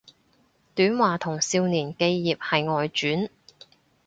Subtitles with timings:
[0.73, 3.29] 短話同少年寄葉係外傳